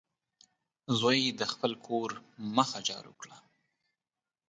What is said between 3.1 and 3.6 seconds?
کړه.